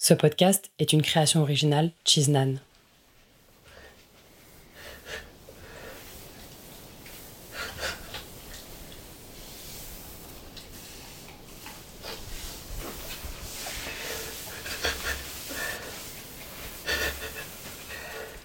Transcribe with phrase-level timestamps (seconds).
[0.00, 2.54] Ce podcast est une création originale Chiznan.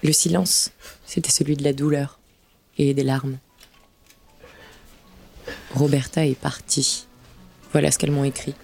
[0.01, 0.71] Le silence,
[1.05, 2.20] c'était celui de la douleur
[2.79, 3.38] et des larmes.
[5.75, 7.05] Roberta est partie.
[7.71, 8.55] Voilà ce qu'elles m'ont écrit.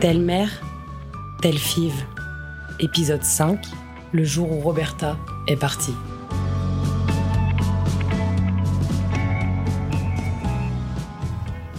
[0.00, 0.62] Telle mère,
[1.42, 2.04] telle five.
[2.78, 3.58] Épisode 5,
[4.12, 5.16] le jour où Roberta
[5.48, 5.94] est partie.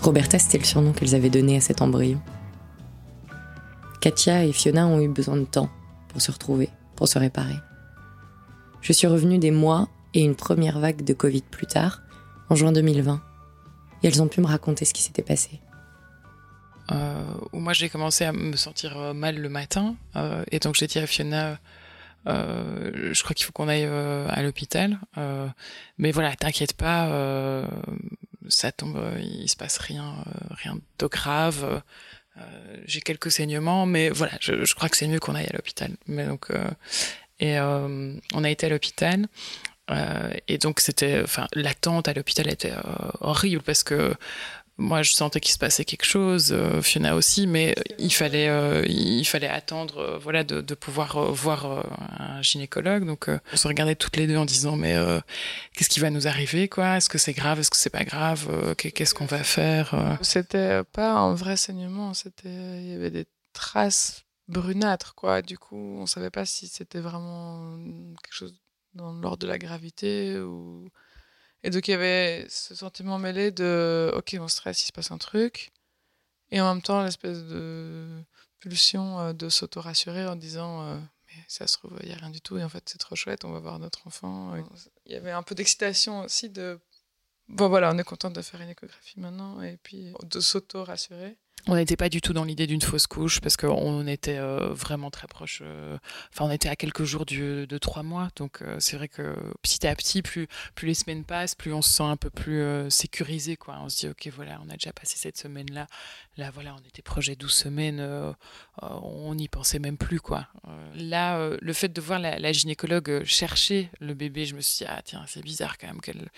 [0.02, 2.20] Roberta, c'était le surnom qu'elles avaient donné à cet embryon.
[4.02, 5.70] Katia et Fiona ont eu besoin de temps
[6.10, 6.68] pour se retrouver,
[6.98, 7.56] pour se réparer.
[8.82, 12.02] Je suis revenue des mois et une première vague de Covid plus tard,
[12.50, 13.22] en juin 2020.
[14.04, 15.62] Et elles ont pu me raconter ce qui s'était passé.
[16.92, 20.76] Euh, où moi j'ai commencé à me sentir euh, mal le matin, euh, et donc
[20.76, 21.60] j'ai dit à Fiona,
[22.26, 25.00] je crois qu'il faut qu'on aille à l'hôpital.
[25.98, 27.66] Mais voilà, t'inquiète pas,
[28.48, 30.16] ça tombe, il se passe rien,
[30.52, 31.82] rien de grave.
[32.86, 35.92] J'ai quelques saignements, mais voilà, je, je crois que c'est mieux qu'on aille à l'hôpital.
[36.08, 36.50] Mais donc,
[37.40, 39.28] et on a été à l'hôpital.
[40.48, 42.74] et donc c'était, enfin, l'attente à l'hôpital était
[43.22, 44.14] horrible parce que
[44.80, 48.84] moi je sentais qu'il se passait quelque chose, euh, Fiona aussi, mais il fallait, euh,
[48.88, 51.86] il fallait attendre, euh, voilà, de, pouvoir voir
[52.18, 53.06] un gynécologue.
[53.06, 54.96] Donc on se regardait toutes les deux en disant mais
[55.76, 56.98] qu'est-ce qui va nous arriver, quoi?
[56.98, 57.60] Est-ce que c'est grave?
[57.60, 58.76] Est-ce que c'est pas grave?
[58.78, 64.24] Qu'est-ce qu'on va faire C'était pas un vrai saignement, c'était, il y avait des traces
[64.48, 65.42] brunâtres, quoi.
[65.42, 67.78] Du coup, on savait pas si c'était vraiment
[68.24, 68.56] quelque chose
[68.94, 70.90] dans l'ordre de la gravité ou
[71.64, 75.12] et donc, il y avait ce sentiment mêlé de OK, on stresse, il se passe
[75.12, 75.72] un truc.
[76.52, 78.24] Et en même temps, l'espèce de
[78.60, 82.30] pulsion euh, de s'auto-rassurer en disant euh, Mais ça se trouve, il n'y a rien
[82.30, 82.58] du tout.
[82.58, 84.56] Et en fait, c'est trop chouette, on va voir notre enfant.
[85.06, 86.80] Il y avait un peu d'excitation aussi de
[87.50, 89.62] Bon, voilà, on est content de faire une échographie maintenant.
[89.62, 91.36] Et puis, de s'auto-rassurer.
[91.68, 95.12] On n'était pas du tout dans l'idée d'une fausse couche parce qu'on était euh, vraiment
[95.12, 95.62] très proche.
[95.64, 95.98] euh,
[96.34, 98.30] Enfin, on était à quelques jours de trois mois.
[98.38, 101.82] Donc, euh, c'est vrai que petit à petit, plus, plus les semaines passent, plus on
[101.82, 103.56] se sent un peu plus sécurisé.
[103.56, 103.78] Quoi.
[103.82, 105.88] On se dit, OK, voilà, on a déjà passé cette semaine-là.
[106.38, 108.36] Là, voilà, on était des 12 semaines.
[108.82, 110.20] on n'y pensait même plus.
[110.22, 110.48] Quoi.
[110.96, 114.92] Là, le fait de voir la, la gynécologue chercher le bébé, je me suis dit,
[114.92, 116.30] ah tiens, c'est bizarre quand même qu'elle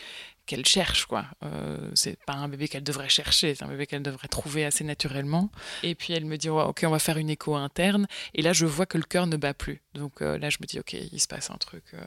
[0.52, 1.26] qu'elle cherche quoi.
[1.44, 4.84] Euh, c'est pas un bébé qu'elle devrait chercher, c'est un bébé qu'elle devrait trouver assez
[4.84, 5.50] naturellement.
[5.82, 8.06] Et puis elle me dit ouais, ok on va faire une écho interne.
[8.34, 9.82] Et là je vois que le cœur ne bat plus.
[9.94, 12.04] Donc euh, là je me dis ok il se passe un truc, euh,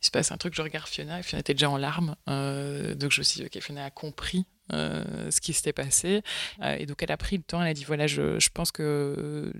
[0.00, 0.54] il se passe un truc.
[0.54, 2.16] Je regarde Fiona et Fiona était déjà en larmes.
[2.26, 4.46] Donc je me suis dit ok Fiona a compris.
[4.72, 6.22] Euh, ce qui s'était passé
[6.62, 8.72] Euh, et donc elle a pris le temps elle a dit voilà je, je pense
[8.72, 9.52] que euh,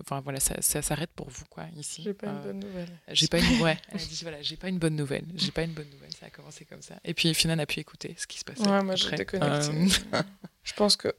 [0.00, 2.88] enfin voilà ça, ça s'arrête pour vous quoi ici J'ai pas une bonne nouvelle.
[3.08, 5.62] j'ai pas une ouais elle a dit voilà j'ai pas une bonne nouvelle j'ai pas
[5.62, 8.26] une bonne nouvelle ça a commencé comme ça et puis Fiona n'a pu écouter ce
[8.26, 9.38] qui se passait Ouais, moi, déconnecté.
[9.42, 9.88] Euh,
[10.62, 11.14] Je pense que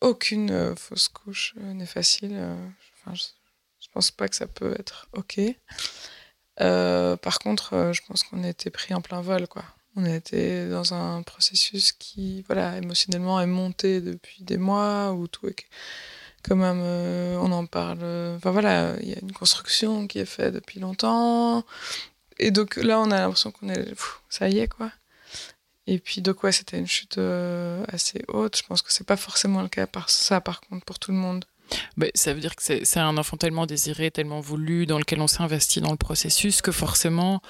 [0.00, 2.36] aucune fausse couche n'est facile.
[3.00, 3.22] Enfin, je,
[3.80, 5.40] je pense pas que ça peut être OK.
[6.56, 9.64] Par contre, je pense qu'on a été pris en plein vol, quoi.
[9.96, 15.28] On a été dans un processus qui, voilà, émotionnellement est monté depuis des mois, où
[15.28, 15.56] tout est
[16.42, 18.00] quand même, euh, on en parle.
[18.02, 21.64] euh, Enfin voilà, il y a une construction qui est faite depuis longtemps.
[22.38, 23.94] Et donc là, on a l'impression qu'on est,
[24.28, 24.90] ça y est, quoi.
[25.86, 28.56] Et puis donc ouais, c'était une chute euh, assez haute.
[28.58, 31.18] Je pense que c'est pas forcément le cas par ça, par contre, pour tout le
[31.18, 31.44] monde.
[32.14, 35.42] Ça veut dire que c'est un enfant tellement désiré, tellement voulu, dans lequel on s'est
[35.42, 37.40] investi dans le processus, que forcément,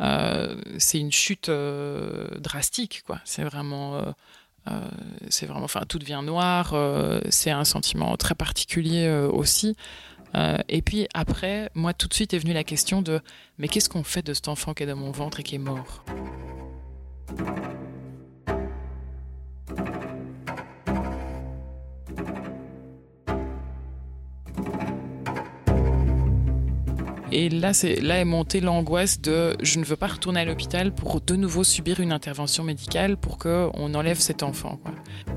[0.00, 3.02] euh, c'est une chute euh, drastique.
[3.24, 4.14] C'est vraiment,
[4.68, 4.80] euh,
[5.28, 6.74] c'est vraiment, enfin, tout devient noir.
[7.30, 9.76] c'est un sentiment très particulier aussi.
[10.68, 13.20] Et puis après, moi, tout de suite est venue la question de,
[13.58, 15.58] mais qu'est-ce qu'on fait de cet enfant qui est dans mon ventre et qui est
[15.58, 16.04] mort?
[27.36, 30.94] Et là, c'est là est montée l'angoisse de je ne veux pas retourner à l'hôpital
[30.94, 34.78] pour de nouveau subir une intervention médicale pour que on enlève cet enfant.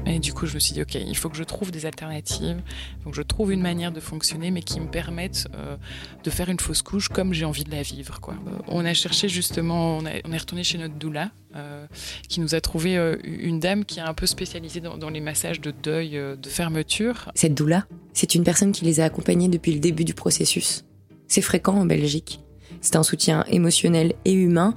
[0.05, 2.61] Et du coup, je me suis dit, OK, il faut que je trouve des alternatives,
[3.03, 5.75] que je trouve une manière de fonctionner, mais qui me permette euh,
[6.23, 8.19] de faire une fausse couche comme j'ai envie de la vivre.
[8.29, 11.87] Euh, on a cherché justement, on, est retourné chez notre doula, euh,
[12.29, 15.71] qui nous a trouvé une dame qui est un peu spécialisée dans les massages de
[15.71, 17.31] deuil, de fermeture.
[17.33, 20.83] Cette doula, c'est une personne qui les a accompagnés depuis le début du processus.
[21.27, 22.39] C'est fréquent en Belgique.
[22.81, 24.73] C'est un soutien émotionnel et humain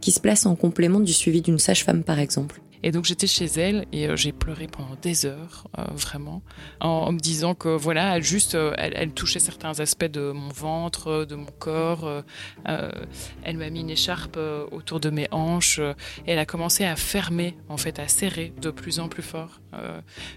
[0.00, 2.60] qui se place en complément du suivi d'une sage-femme par exemple.
[2.84, 6.42] Et donc j'étais chez elle et euh, j'ai pleuré pendant des heures, euh, vraiment,
[6.80, 11.34] en, me disant que voilà, juste, euh, elle, touchait certains aspects de mon ventre, de
[11.34, 12.22] mon corps.
[12.66, 14.38] elle m'a mis une écharpe
[14.70, 18.70] autour de mes hanches et elle a commencé à fermer, en fait, à serrer de
[18.70, 19.60] plus en plus fort,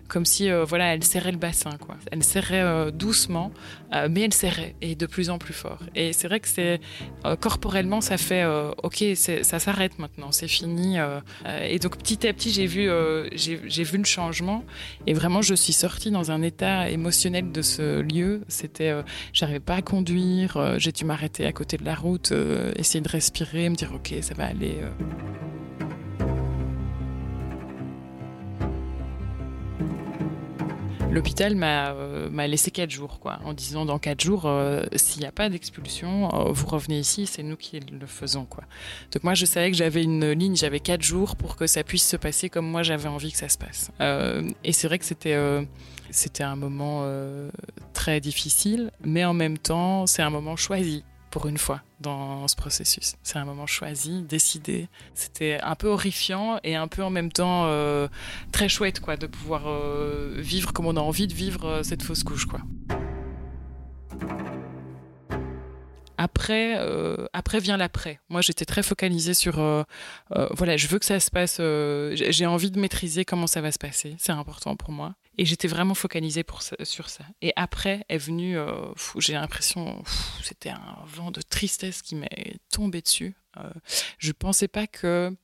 [0.08, 1.98] comme si voilà, elle serrait le bassin, quoi.
[2.12, 3.52] Elle serrait doucement,
[4.10, 5.80] mais elle serrait et de plus en plus fort.
[5.96, 6.80] Et c'est vrai que c'est
[7.42, 8.46] corporellement, ça fait
[8.84, 10.98] ok, ça s'arrête maintenant, c'est fini.
[11.62, 14.64] et donc petit à j'ai vu, euh, vu le changement
[15.06, 18.42] et vraiment je suis sortie dans un état émotionnel de ce lieu.
[18.48, 19.02] C'était, euh,
[19.34, 22.34] j'arrivais pas à conduire, euh, j'ai dû m'arrêter à côté de la route,
[22.76, 24.78] essayer de respirer, me dire ok ça va aller.
[31.18, 35.26] L'hôpital euh, m'a laissé quatre jours, quoi, en disant dans quatre jours, euh, s'il n'y
[35.26, 38.66] a pas d'expulsion, euh, vous revenez ici, c'est nous qui le faisons, quoi.
[39.12, 42.08] Donc moi, je savais que j'avais une ligne, j'avais quatre jours pour que ça puisse
[42.08, 43.90] se passer comme moi j'avais envie que ça se passe.
[44.64, 45.36] et c'est vrai que c'était
[46.12, 47.04] c'était un moment
[47.94, 51.04] très difficile, mais en même temps, c'est un moment choisi
[51.38, 53.14] pour une fois dans ce processus.
[53.22, 54.88] C'est un moment choisi, décidé.
[55.14, 58.08] C'était un peu horrifiant et un peu en même temps euh,
[58.52, 62.02] très chouette quoi, de pouvoir euh, vivre comme on a envie de vivre euh, cette
[62.02, 62.48] fausse couche.
[62.48, 62.62] Quoi.
[66.18, 66.76] Après,
[67.34, 68.20] après vient l'après.
[68.30, 69.58] Moi, j'étais très focalisée sur,
[70.32, 71.58] voilà, je veux que ça se passe.
[72.16, 74.16] j'ai envie de maîtriser comment ça va se passer.
[74.18, 75.14] C'est important pour moi.
[75.38, 77.24] Et j'étais vraiment focalisée pour sur ça.
[77.42, 80.04] Et après est venu, euh, j'ai l'impression,
[80.44, 83.36] c'était un vent de tristesse qui m'est tombé dessus.
[83.58, 83.70] Euh,
[84.18, 85.36] je pensais pas que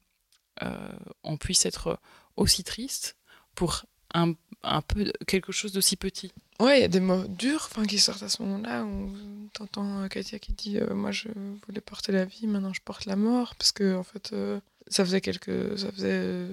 [0.63, 0.93] euh,
[1.23, 1.99] on puisse être
[2.37, 3.17] aussi triste
[3.53, 3.85] pour
[4.15, 6.31] un, un peu quelque chose d'aussi petit.
[6.59, 10.39] Ouais, il y a des mots durs qui sortent à ce moment-là où t'entends Katia
[10.39, 11.27] qui dit Moi je
[11.65, 13.55] voulais porter la vie, maintenant je porte la mort.
[13.55, 14.33] Parce que en fait,
[14.87, 15.77] ça faisait quelques.
[15.77, 16.47] Ça faisait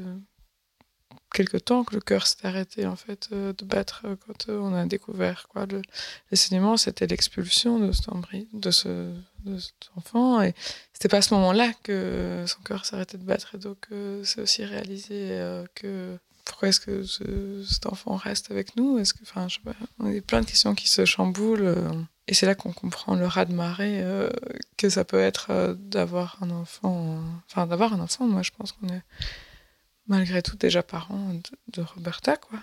[1.32, 4.58] quelque temps que le cœur s'est arrêté en fait euh, de battre euh, quand euh,
[4.58, 5.82] on a découvert quoi le,
[6.76, 8.08] c'était l'expulsion de cet
[8.52, 9.12] de ce,
[9.44, 9.58] de
[9.96, 10.42] enfant.
[10.42, 10.54] Et
[10.92, 13.54] c'était pas à ce moment-là que son cœur s'arrêtait de battre.
[13.54, 13.88] Et donc
[14.24, 15.38] c'est aussi réalisé
[15.74, 17.04] que pourquoi est-ce que
[17.64, 18.98] cet enfant reste avec nous?
[18.98, 21.74] Est-ce que enfin je sais pas on a plein de questions qui se chamboulent
[22.28, 24.04] et c'est là qu'on comprend le raz de marée
[24.76, 27.18] que ça peut être d'avoir un enfant
[27.50, 28.26] enfin d'avoir un enfant.
[28.26, 29.02] Moi je pense qu'on est
[30.10, 31.32] malgré tout déjà parent
[31.72, 32.58] de, Roberta, quoi.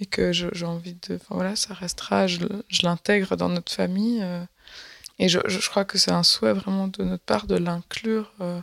[0.00, 1.18] Et que j'ai envie de.
[1.28, 2.38] Voilà, ça restera, je,
[2.82, 4.22] l'intègre dans notre famille.
[4.22, 4.42] Euh,
[5.18, 8.60] et je, crois que c'est un souhait vraiment de notre part de l'inclure euh,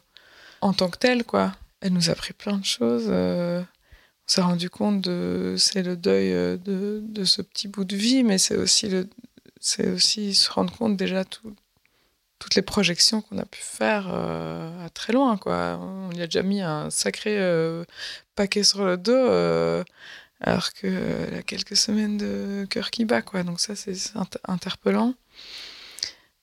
[0.62, 1.54] en tant que tel, quoi.
[1.82, 3.06] Elle nous a pris plein de choses.
[3.08, 5.56] Euh, on s'est rendu compte de.
[5.58, 8.90] C'est le deuil de, de, ce petit bout de vie, mais c'est aussi,
[9.60, 11.56] c'est aussi se rendre compte déjà tout,
[12.42, 15.38] toutes les projections qu'on a pu faire euh, à très loin.
[15.38, 15.80] Quoi.
[15.80, 17.86] On y a déjà mis un sacré euh,
[18.36, 19.84] paquet sur le dos, euh,
[20.40, 20.90] alors qu'il
[21.38, 23.22] a quelques semaines de cœur qui bat.
[23.22, 23.44] Quoi.
[23.44, 23.96] Donc ça, c'est
[24.48, 25.14] interpellant.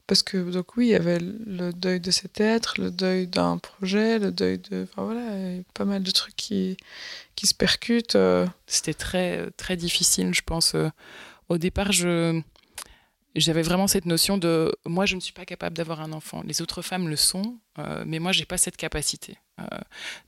[0.07, 3.59] Parce que, donc oui, il y avait le deuil de cet être, le deuil d'un
[3.59, 4.87] projet, le deuil de...
[4.97, 6.77] Voilà, il y a pas mal de trucs qui,
[7.35, 8.17] qui se percutent.
[8.67, 10.77] C'était très, très difficile, je pense.
[11.49, 12.41] Au départ, je
[13.41, 16.43] j'avais vraiment cette notion de moi je ne suis pas capable d'avoir un enfant.
[16.45, 19.37] Les autres femmes le sont euh, mais moi j'ai pas cette capacité.
[19.61, 19.65] Euh,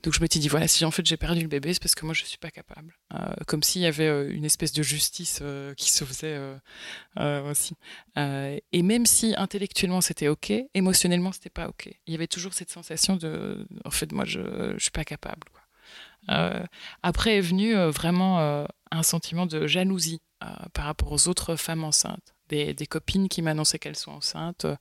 [0.03, 2.05] donc je m'étais dit voilà si en fait j'ai perdu le bébé c'est parce que
[2.05, 2.97] moi je suis pas capable.
[3.13, 5.41] Euh, comme s'il y avait une espèce de justice
[5.77, 6.39] qui se faisait
[7.49, 7.75] aussi.
[8.17, 11.89] Et même si intellectuellement c'était ok émotionnellement c'était pas ok.
[12.07, 15.47] Il y avait toujours cette sensation de en fait moi je, je suis pas capable
[17.01, 20.21] après est venu vraiment un sentiment de jalousie
[20.73, 24.75] par rapport aux autres femmes enceintes des, copines qui m'annonçaient qu'elles sont enceintes, euh,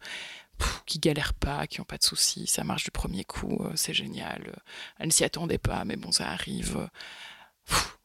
[0.87, 3.95] qui galèrent pas, qui ont pas de soucis, ça marche du premier coup, euh, c'est
[3.95, 4.45] génial.
[4.49, 4.61] Euh,
[4.99, 6.89] elles ne s'y attendaient pas, mais bon, ça arrive.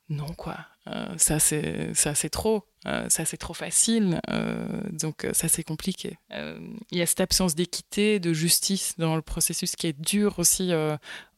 [0.10, 0.58] non, quoi.
[1.18, 2.68] ça, c'est ça c'est trop.
[2.86, 4.22] ça, c'est trop facile.
[4.92, 6.18] donc, ça, c'est compliqué.
[6.32, 10.72] Il y a cette absence d'équité, de justice dans le processus qui est dur aussi,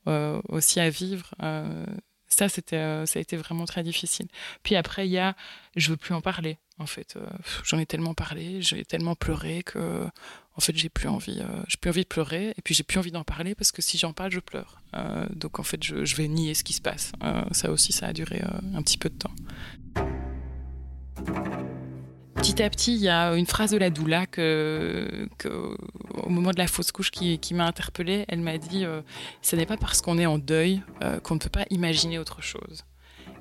[0.05, 1.33] aussi à vivre
[2.29, 4.27] ça c'était ça a été vraiment très difficile
[4.61, 5.33] puis après il y a
[5.77, 7.15] je veux plus en parler en fait.
[7.15, 7.25] Euh,
[7.63, 10.07] j'en ai tellement parlé, j'ai tellement pleuré que
[10.55, 13.11] en fait, j'ai plus envie, j'ai plus envie de pleurer, et puis j'ai plus envie
[13.11, 14.81] d'en parler parce que si j'en parle, je pleure.
[15.29, 17.11] donc en fait, je, vais nier ce qui se passe.
[17.51, 18.41] ça aussi, ça a duré
[18.73, 19.35] un petit peu de temps
[22.37, 25.27] petit à petit, il y a une phrase de la doula que,
[26.13, 28.25] au moment de la fausse couche qui, m'a interpellée.
[28.27, 29.01] Elle m'a dit euh,
[29.41, 32.41] Ce n'est pas parce qu'on est en deuil euh, qu'on ne peut pas imaginer autre
[32.41, 32.83] chose.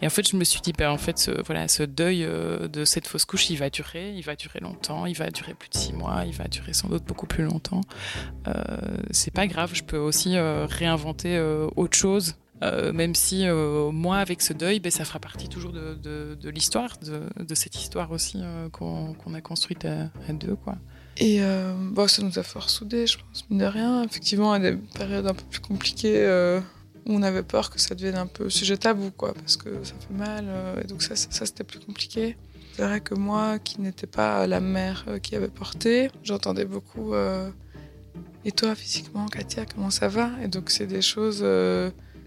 [0.03, 2.69] Et en fait, je me suis dit, ben, en fait, ce, voilà, ce deuil euh,
[2.69, 5.69] de cette fausse couche, il va durer, il va durer longtemps, il va durer plus
[5.69, 7.81] de six mois, il va durer sans doute beaucoup plus longtemps.
[9.11, 11.41] c'est pas grave, je peux aussi réinventer
[11.77, 15.73] autre chose euh, même si euh, moi, avec ce deuil, ben, ça fera partie toujours
[15.73, 20.57] de, l'histoire, de, cette histoire aussi euh, qu'on a construite à, deux.
[20.57, 20.77] Quoi.
[21.19, 21.41] Et
[21.93, 24.03] bon, ça nous a fort soudés, je pense, mine de rien.
[24.05, 26.61] Effectivement, a des périodes un peu plus compliquées
[27.07, 30.15] on avait peur que ça devienne un peu sujet tabou, quoi, parce que ça fait
[30.15, 30.47] mal.
[30.83, 32.37] et donc ça, ça, c'était plus compliqué.
[32.75, 37.15] C'est vrai que moi, qui n'étais pas la mère qui avait porté, j'entendais beaucoup
[38.45, 40.31] Et toi, physiquement, Katia, comment ça va?
[40.43, 41.45] Et donc, c'est des choses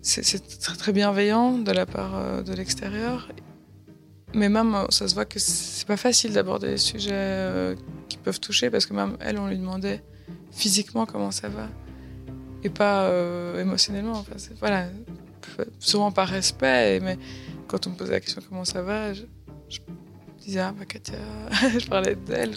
[0.01, 3.29] c'est très, très bienveillant de la part euh, de l'extérieur.
[4.33, 7.75] Mais même, euh, ça se voit que c'est pas facile d'aborder les sujets euh,
[8.07, 10.03] qui peuvent toucher parce que même elle, on lui demandait
[10.51, 11.67] physiquement comment ça va?
[12.63, 13.11] Et pas
[13.57, 14.19] émotionnellement.
[14.19, 14.87] Enfin, voilà,
[15.79, 17.17] souvent par respect, mais
[17.67, 19.23] quand on me posait la question comment ça va, je,
[20.39, 21.17] disais ah bah Katia,
[21.79, 22.55] je parlais d'elle.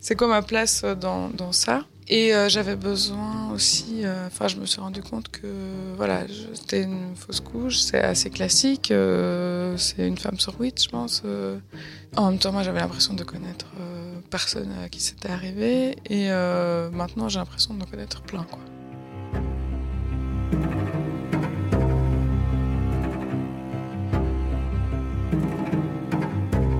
[0.00, 1.84] C'est quoi ma place dans, dans ça?
[2.06, 5.46] Et euh, j'avais besoin aussi, euh, enfin, je me suis rendu compte que
[5.96, 10.88] voilà, c'était une fausse couche, c'est assez classique, euh, c'est une femme sur huit, je
[10.90, 11.22] pense.
[12.16, 13.66] En même temps, moi, j'avais l'impression de connaître
[14.30, 16.28] personne à qui c'était arrivé, et
[16.92, 18.60] maintenant, j'ai l'impression de connaître plein, quoi.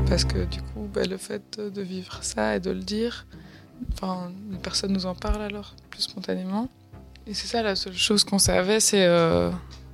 [0.08, 3.26] Parce que du coup, bah, le fait de vivre ça et de le dire,
[3.92, 6.68] Enfin, personne nous en parle alors, plus spontanément.
[7.26, 9.50] Et c'est ça la seule chose qu'on savait, c'est euh,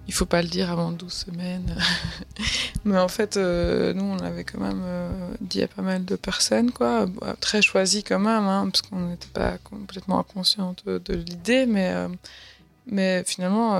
[0.09, 1.77] il faut pas le dire avant 12 semaines.
[2.85, 6.17] Mais en fait, euh, nous, on l'avait quand même euh, dit à pas mal de
[6.17, 7.07] personnes, quoi.
[7.41, 12.09] Très choisi quand même, hein, parce qu'on n'était pas complètement inconsciente de, l'idée, mais, euh,
[12.91, 13.79] mais finalement,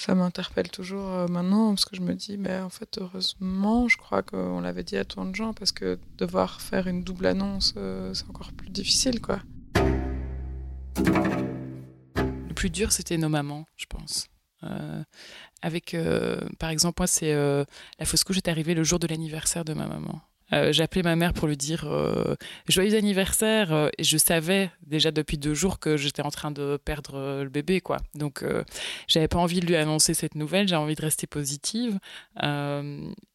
[0.00, 3.98] ça m'interpelle toujours euh, maintenant parce que je me dis, mais en fait, heureusement, je
[3.98, 7.74] crois qu'on l'avait dit à tant de gens parce que devoir faire une double annonce,
[7.76, 9.40] euh, c'est encore plus difficile, quoi.
[10.96, 14.28] Le plus dur, c'était nos mamans, je pense.
[14.62, 15.02] Euh,
[15.60, 15.94] avec,
[16.58, 19.86] par exemple, moi, c'est la fausse couche est arrivée le jour de l'anniversaire de ma
[19.86, 20.22] maman.
[20.52, 22.34] Euh, appelé ma mère pour lui dire euh,
[22.68, 26.78] joyeux anniversaire euh, et je savais déjà depuis deux jours que j'étais en train de
[26.84, 27.98] perdre le bébé quoi.
[28.14, 28.44] Donc
[29.06, 31.98] j'avais pas envie de lui annoncer cette nouvelle j'ai envie de rester positive.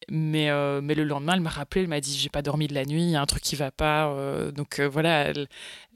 [0.08, 0.50] Mais
[0.82, 3.02] mais le lendemain elle m'a rappelé elle m'a dit j'ai pas dormi de la nuit
[3.02, 4.14] il y a un truc qui va pas
[4.54, 5.32] donc voilà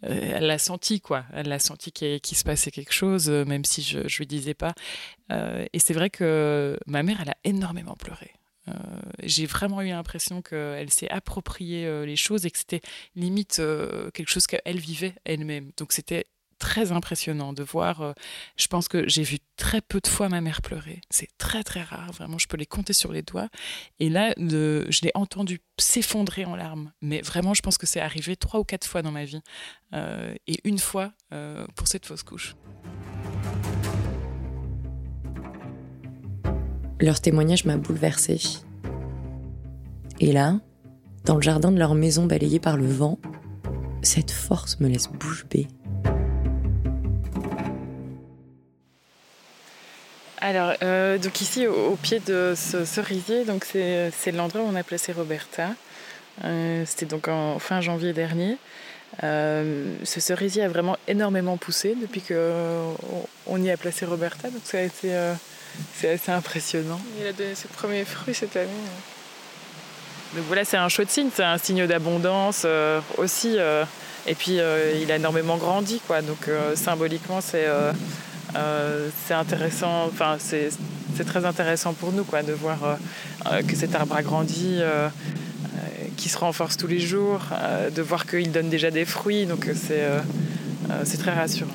[0.03, 1.25] elle l'a senti quoi.
[1.35, 4.75] Elle l'a senti qu'il se passait quelque chose même si je, je lui disais pas.
[5.31, 8.33] Et c'est vrai que ma mère elle a énormément pleuré
[9.23, 12.81] j'ai vraiment eu l'impression qu'elle s'est approprié euh, les choses et que c'était
[13.15, 15.71] limite euh, quelque chose qu'elle vivait elle-même.
[15.77, 16.27] Donc c'était
[16.59, 18.15] très impressionnant de voir.
[18.59, 21.01] je pense que j'ai vu très peu de fois ma mère pleurer.
[21.09, 22.37] C'est très très rare, vraiment.
[22.37, 23.49] Je peux les compter sur les doigts.
[23.99, 26.93] Et là, je l'ai entendu s'effondrer en larmes.
[27.01, 29.41] Mais vraiment, je pense que c'est arrivé trois ou quatre fois dans ma vie.
[29.95, 31.15] et une fois
[31.77, 32.55] pour cette fausse couche.
[37.01, 38.41] Leur témoignage m'a bouleversée.
[40.21, 40.61] Et là,
[41.25, 43.19] dans le jardin de leur maison balayée par le vent,
[44.03, 45.67] cette force me laisse bouche bée.
[50.43, 54.83] Alors, euh, donc ici, au, pied de ce cerisier, donc c'est, l'endroit où on a
[54.83, 55.71] placé Roberta.
[56.45, 58.59] Euh, c'était donc en fin janvier dernier.
[59.23, 64.79] Euh, ce cerisier a vraiment énormément poussé depuis qu'on y a placé Roberta, donc ça
[64.79, 65.15] a été
[65.95, 67.01] c'est assez impressionnant.
[67.21, 68.71] Il a donné ses premiers fruits cette année.
[70.35, 73.57] Donc voilà, c'est un chouette signe, c'est un signe d'abondance euh, aussi.
[73.59, 73.85] Euh,
[74.27, 76.23] et puis euh, il a énormément grandi, quoi.
[76.23, 77.67] Donc symboliquement, c'est
[79.27, 80.07] c'est intéressant.
[80.07, 82.79] Enfin, c'est très intéressant pour nous, quoi, de voir
[83.67, 84.81] que cet arbre a grandi,
[86.17, 87.41] qui se renforce tous les jours,
[87.95, 89.47] de voir qu'il donne déjà des fruits.
[89.47, 91.71] Donc c'est très rassurant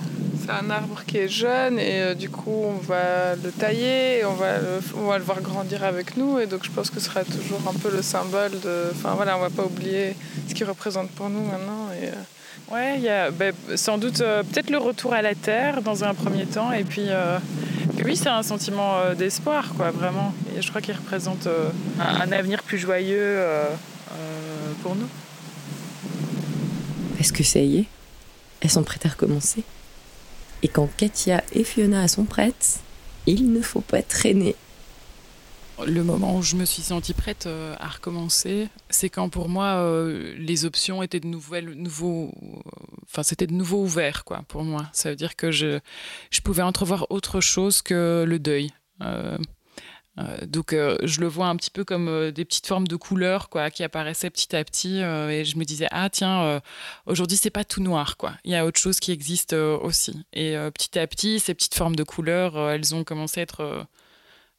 [0.46, 4.26] c'est un arbre qui est jeune et euh, du coup on va le tailler, et
[4.26, 7.00] on va le, on va le voir grandir avec nous et donc je pense que
[7.00, 8.92] ce sera toujours un peu le symbole de.
[8.92, 10.16] Enfin voilà, on va pas oublier
[10.48, 11.90] ce qu'il représente pour nous maintenant.
[12.02, 12.72] Et, euh.
[12.72, 16.04] Ouais, il y a ben, sans doute euh, peut-être le retour à la terre dans
[16.04, 17.08] un premier temps et puis.
[18.04, 20.34] oui, c'est un sentiment d'espoir, quoi, vraiment.
[20.56, 23.40] Et je crois qu'il représente un, un, avenir plus joyeux
[24.84, 25.08] pour nous.
[27.20, 27.86] Est-ce que ça y est?
[28.62, 29.64] Elles sont prêtes à recommencer?
[30.66, 32.80] Et quand Katia et Fiona sont prêtes,
[33.28, 34.56] il ne faut pas traîner.
[35.86, 39.76] Le moment où je me suis sentie prête euh, à recommencer, c'est quand pour moi
[39.76, 42.34] euh, les options étaient de nouvelles, nouveaux,
[43.04, 44.88] enfin c'était de nouveau ouvert quoi pour moi.
[44.92, 45.80] Ça veut dire que je,
[46.32, 48.72] je pouvais entrevoir autre chose que le deuil.
[49.04, 49.38] Euh,
[50.18, 52.96] euh, donc euh, je le vois un petit peu comme euh, des petites formes de
[52.96, 56.62] couleurs quoi qui apparaissaient petit à petit et je me disais ah tiens
[57.06, 58.34] aujourd'hui c'est pas tout noir quoi.
[58.44, 60.26] Il y a autre chose qui existe aussi.
[60.34, 63.88] Et petit à petit ces petites formes de couleurs elles ont commencé à être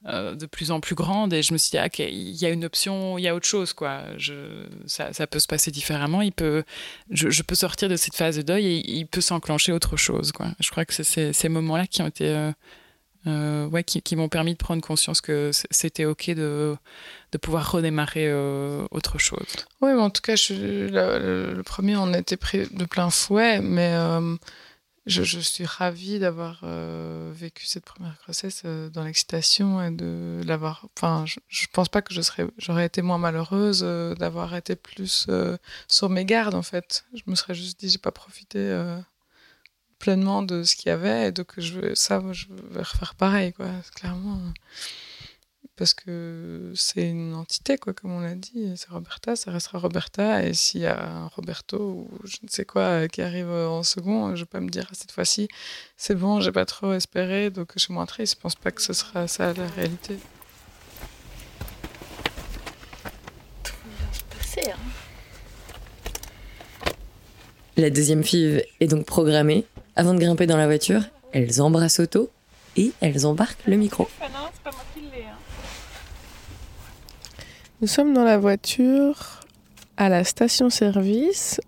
[0.05, 2.51] de plus en plus grandes et je me suis dit ah, ok il y a
[2.51, 4.03] une option il y a autre chose quoi.
[4.87, 6.23] Ça, ça peut se passer différemment.
[6.23, 6.65] Il peut
[7.11, 10.33] je, je, peux sortir de cette phase de deuil et il peut s'enclencher autre chose
[10.33, 10.49] quoi.
[10.61, 12.53] Je crois que c'est ces moments là qui ont été
[13.27, 16.77] euh, ouais, qui, qui m'ont permis de prendre conscience que c'était OK de,
[17.33, 19.47] de pouvoir redémarrer euh, autre chose.
[19.81, 24.37] Oui, mais en tout cas, le, premier, on été pris de plein fouet, mais euh,
[25.07, 26.65] je, je, suis ravie d'avoir
[27.33, 30.87] vécu cette première grossesse dans l'excitation et de l'avoir.
[30.97, 32.15] Enfin, je, je pense pas que
[32.59, 33.83] j'aurais été moins malheureuse
[34.19, 35.27] d'avoir été plus
[35.89, 37.05] sur mes gardes, en fait.
[37.15, 38.59] Je me serais juste dit, j'ai pas profité
[39.99, 41.29] pleinement de ce qu'il y avait.
[41.29, 44.41] Et donc, je veux, ça, je vais refaire pareil, quoi, clairement.
[45.77, 48.73] Parce que c'est une entité, quoi, comme on l'a dit.
[48.77, 50.43] C'est Roberta, ça restera Roberta.
[50.43, 54.35] Et s'il y a un Roberto ou je ne sais quoi qui arrive en second,
[54.37, 55.49] je peux me dire cette fois-ci,
[55.99, 58.37] c'est bon, j'ai pas trop espéré, donc je suis moins triste.
[58.37, 60.19] Je pense pas que ce sera ça la réalité.
[63.63, 64.79] Tout va se passer, hein.
[67.77, 69.67] La deuxième fille est donc programmée.
[69.99, 72.31] Avant de grimper dans la voiture, elles embrassent Otto
[72.77, 74.07] et elles embarquent le micro.
[77.81, 79.41] Nous sommes dans la voiture
[79.97, 81.63] à la station-service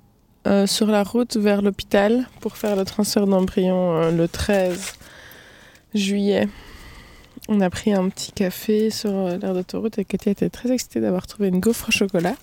[0.46, 4.92] euh, sur la route vers l'hôpital pour faire le transfert d'embryon euh, le 13
[5.94, 6.48] juillet.
[7.48, 11.00] On a pris un petit café sur euh, l'aire d'autoroute et Katia était très excitée
[11.00, 12.34] d'avoir trouvé une gaufre au chocolat.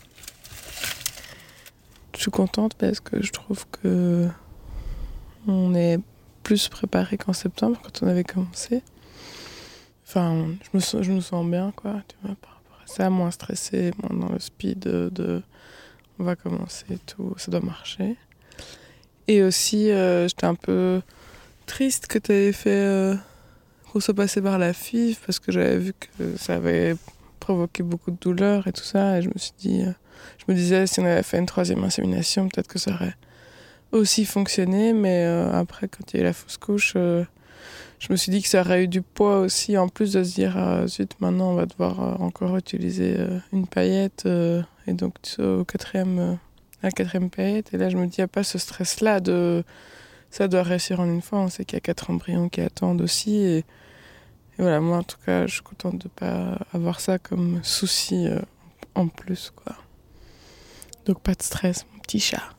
[2.16, 4.28] Je suis contente parce que je trouve que
[5.48, 6.00] on est
[6.44, 8.82] plus préparé qu'en septembre quand on avait commencé.
[10.08, 14.28] Enfin, je me sens, bien, quoi, tu vois, par rapport à ça, moins stressé, moins
[14.28, 15.42] dans le speed de,
[16.20, 18.16] on va commencer tout, ça doit marcher.
[19.28, 21.02] Et aussi, euh, j'étais un peu
[21.66, 23.16] triste que tu avais fait euh,
[23.92, 26.96] qu'on soit passé par la FIV parce que j'avais vu que ça avait
[27.40, 29.18] provoqué beaucoup de douleur et tout ça.
[29.18, 29.92] Et je me suis dit, euh,
[30.38, 33.16] je me disais, si on avait fait une troisième insémination, peut-être que ça aurait
[33.96, 37.24] aussi fonctionné, mais euh, après, quand il y a eu la fausse couche, euh,
[38.00, 40.34] je me suis dit que ça aurait eu du poids aussi, en plus de se
[40.34, 43.18] dire, ah, zut, maintenant on va devoir euh, encore utiliser
[43.54, 44.28] une paillette,
[44.88, 46.38] et donc au quatrième,
[46.84, 49.64] la quatrième paillette, et là je me dis, il n'y a pas ce stress-là de
[50.30, 53.02] ça doit réussir en une fois, on sait qu'il y a quatre embryons qui attendent
[53.02, 53.64] aussi, et, et,
[54.60, 58.28] voilà, moi en tout cas, je suis contente de ne pas avoir ça comme souci
[58.94, 59.76] en plus, quoi.
[61.06, 62.55] Donc pas de stress, mon petit chat.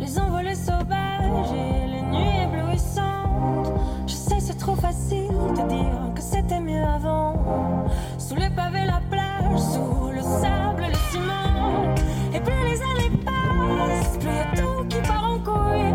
[0.00, 3.72] Les envolées sauvages et les nuits éblouissantes.
[4.06, 7.86] Je sais, c'est trop facile de dire que c'était mieux avant.
[8.18, 11.94] Sous les pavés, la plage, sous le sable, le ciment.
[12.34, 15.92] Et plus les années passent, plus y a tout qui part en couille.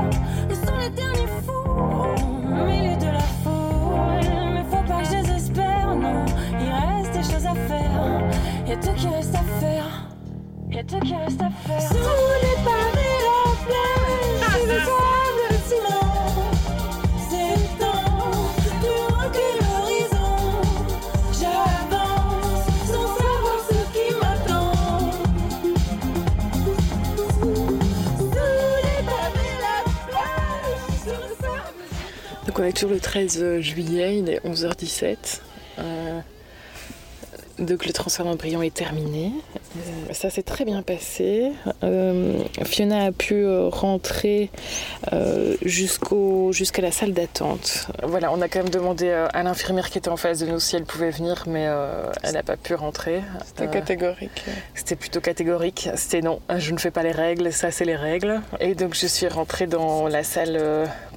[0.49, 4.53] Nous sommes les derniers fous au milieu de la foule.
[4.53, 6.25] Mais faut pas que je désespère, non.
[6.59, 8.21] Il reste des choses à faire.
[8.65, 10.07] Y a tout qui reste à faire.
[10.69, 11.90] Y a tout qui reste à faire.
[32.71, 35.41] Est toujours le 13 juillet, il est 11h17.
[35.79, 36.19] Euh,
[37.59, 39.33] donc le transfert d'embryon est terminé.
[39.75, 41.51] Euh, ça s'est très bien passé.
[41.83, 44.49] Euh, Fiona a pu euh, rentrer
[45.13, 47.87] euh, jusqu'au, jusqu'à la salle d'attente.
[48.03, 50.75] Voilà, on a quand même demandé à l'infirmière qui était en face de nous si
[50.75, 53.21] elle pouvait venir, mais euh, elle n'a pas pu rentrer.
[53.45, 54.43] C'était catégorique.
[54.73, 55.89] C'était plutôt catégorique.
[55.95, 58.41] C'était non, je ne fais pas les règles, ça c'est les règles.
[58.59, 60.59] Et donc je suis rentrée dans la salle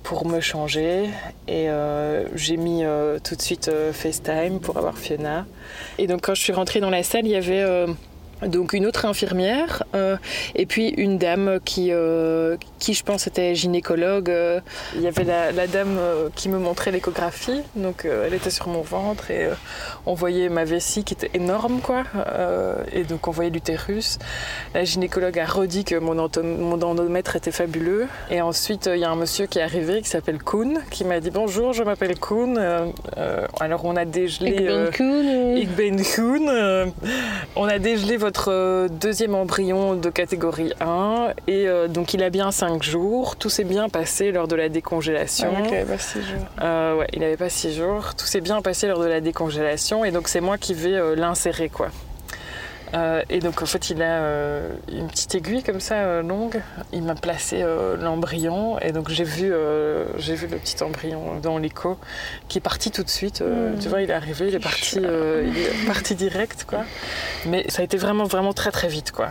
[0.02, 1.08] pour me changer
[1.48, 1.68] et
[2.34, 2.84] j'ai mis
[3.22, 5.46] tout de suite FaceTime pour avoir Fiona.
[5.98, 7.86] Et donc quand je suis rentrée dans la salle, il y avait
[8.46, 10.16] donc une autre infirmière euh,
[10.54, 14.30] et puis une dame qui, euh, qui je pense était gynécologue.
[14.30, 14.60] Euh,
[14.94, 15.98] il y avait la, la dame
[16.34, 19.48] qui me montrait l'échographie, donc elle était sur mon ventre et
[20.06, 22.04] on voyait ma vessie qui était énorme quoi,
[22.92, 24.18] et donc on voyait l'utérus.
[24.74, 29.10] La gynécologue a redit que mon, mon endomètre était fabuleux et ensuite il y a
[29.10, 32.14] un monsieur qui est arrivé qui s'appelle Koen qui m'a dit bonjour je m'appelle
[33.16, 34.50] euh, alors on a dégelé.
[35.56, 36.48] Ik ben Koen.
[36.48, 36.86] Euh,
[37.56, 42.30] on a dégelé votre euh, deuxième embryon de catégorie 1 et euh, donc il a
[42.30, 43.36] bien 5 jours.
[43.36, 45.52] Tout s'est bien passé lors de la décongélation.
[45.56, 46.46] Ah, ok, bah six jours.
[46.62, 48.14] Euh, ouais, il n'avait pas 6 jours.
[48.14, 51.14] Tout s'est bien passé lors de la décongélation et donc c'est moi qui vais euh,
[51.14, 51.88] l'insérer quoi.
[52.94, 56.62] Euh, et donc en fait il a euh, une petite aiguille comme ça euh, longue.
[56.92, 57.64] Il m'a placé
[58.00, 59.52] l'embryon et donc j'ai vu,
[60.18, 61.98] j'ai vu le petit embryon dans l'écho
[62.48, 63.40] qui est parti tout de suite.
[63.40, 63.78] Mhm.
[63.80, 66.84] Tu vois, il est arrivé, il est parti, il est parti direct quoi.
[67.46, 69.28] Mais ça a été vraiment vraiment très très vite quoi.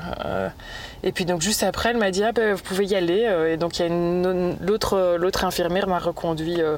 [1.04, 3.26] Euh, et puis donc juste après elle m'a dit ah ben, vous pouvez y aller
[3.28, 6.78] Euh, et donc a une l'autre l'autre infirmière m'a reconduit euh,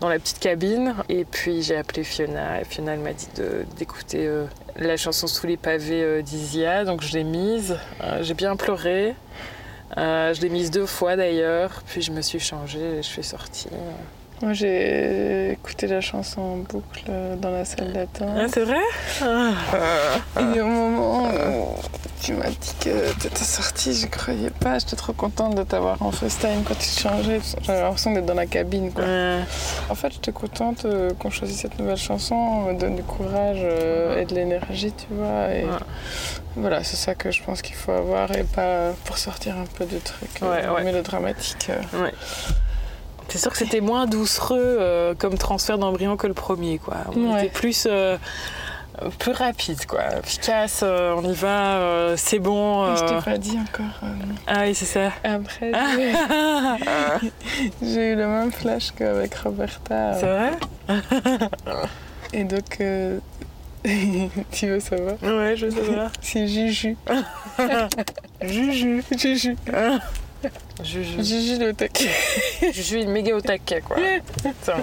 [0.00, 0.94] dans la petite cabine.
[1.08, 3.28] Et puis j'ai appelé Fiona et Fiona m'a dit
[3.76, 8.34] d'écouter euh, la chanson sous les pavés euh, d'Isia donc je l'ai mise Euh, j'ai
[8.34, 9.14] bien pleuré
[9.96, 11.82] Euh, je l'ai mise deux fois d'ailleurs.
[11.86, 13.68] Puis je me suis changée et je suis sortie
[14.44, 18.50] Moi, j'ai écouté la chanson en boucle dans la salle d'attente.
[18.52, 18.76] c'est vrai?
[20.54, 21.74] Et au moment où
[22.20, 24.78] tu m'as dit que tu étais sortie, je croyais pas.
[24.78, 27.40] J'étais trop contente de t'avoir en FaceTime quand tu changeais.
[27.62, 28.92] J'avais l'impression d'être dans la cabine.
[28.92, 29.04] Quoi.
[29.88, 32.34] En fait, j'étais contente euh, qu'on choisisse cette nouvelle chanson.
[32.34, 35.48] On me donne du courage euh, et de l'énergie, tu vois.
[35.54, 35.64] Et
[36.56, 39.86] voilà, c'est ça que je pense qu'il faut avoir et pas pour sortir un peu
[39.86, 40.84] de trucs euh, Ouais, ouais.
[40.84, 41.70] mélodramatiques.
[41.70, 42.10] euh.
[43.28, 46.96] C'est sûr que c'était moins doucereux euh, comme transfert d'embryon que le premier, quoi.
[47.16, 47.46] On Ouais.
[47.46, 48.16] était plus, euh,
[49.18, 50.02] plus rapide, quoi.
[50.22, 52.94] Efficace, euh, on y va, c'est bon.
[52.96, 53.08] Je euh.
[53.18, 54.08] t'ai pas dit encore.
[54.46, 55.10] Ah oui, c'est ça.
[55.24, 57.30] Après, j'ai-
[57.82, 60.12] j'ai eu le même flash qu'avec Roberta.
[60.14, 60.50] c'est vrai
[62.32, 62.78] Et donc,
[64.52, 66.10] tu veux savoir Ouais, je sais pas.
[66.20, 66.96] C'est Juju.
[68.42, 69.02] Juju.
[69.16, 69.56] Juju.
[70.82, 71.22] Juju.
[71.22, 72.10] Juju le taquet.
[72.72, 73.96] Juju est méga au taquet, quoi.
[74.36, 74.76] Putain,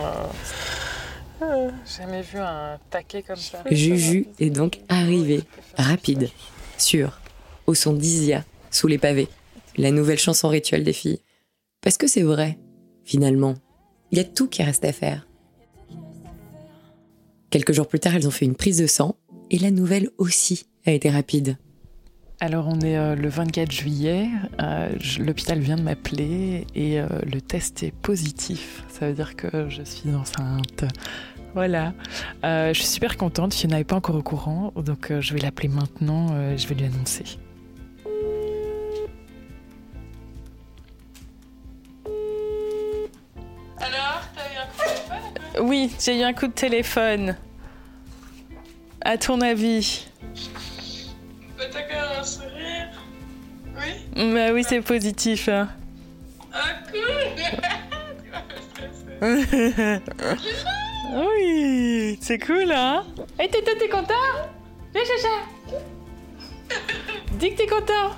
[1.42, 3.64] euh, jamais vu un taquet comme ça.
[3.70, 5.44] Juju est donc arrivé,
[5.76, 6.30] rapide,
[6.78, 7.20] sûr,
[7.66, 9.28] au son d'Isia, sous les pavés,
[9.78, 11.20] la nouvelle chanson rituelle des filles.
[11.82, 12.60] Parce que c'est vrai,
[13.04, 13.56] finalement,
[14.12, 15.28] il y a tout qui reste à faire.
[17.50, 19.16] Quelques jours plus tard, elles ont fait une prise de sang,
[19.50, 21.58] et la nouvelle aussi a été rapide.
[22.44, 24.28] Alors on est euh, le 24 juillet,
[24.60, 28.84] euh, l'hôpital vient de m'appeler et euh, le test est positif.
[28.90, 30.86] Ça veut dire que je suis enceinte.
[31.54, 31.94] Voilà.
[32.44, 36.30] Je suis super contente, Fiona n'est pas encore au courant, donc je vais l'appeler maintenant,
[36.32, 37.26] euh, je vais lui annoncer.
[43.78, 45.68] Alors, t'as eu un coup de téléphone?
[45.68, 47.36] Oui, j'ai eu un coup de téléphone.
[49.02, 50.08] À ton avis?
[52.22, 52.88] Bah, un sourire.
[53.76, 53.92] Oui
[54.34, 55.48] Bah oui, c'est positif.
[55.50, 55.70] hein.
[56.54, 56.60] Ah,
[56.92, 57.02] cool
[61.14, 63.04] oui, c'est cool, hein
[63.40, 64.14] Et t'es t'es content?
[64.94, 65.28] Viens, Chacha
[67.34, 68.16] Dis que t'es content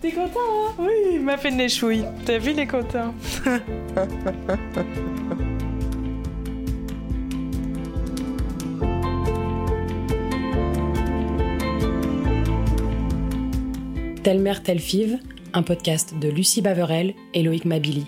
[0.00, 0.74] T'es content, hein?
[0.78, 2.04] Oui, il m'a fait des chouilles.
[2.24, 3.12] T'as vu, il est content.
[14.28, 15.18] Telle mère, telle five,
[15.54, 18.04] un podcast de Lucie Baverel et Loïc Mabili.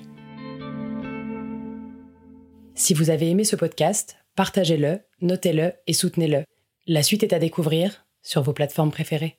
[2.75, 6.45] Si vous avez aimé ce podcast, partagez-le, notez-le et soutenez-le.
[6.87, 9.39] La suite est à découvrir sur vos plateformes préférées.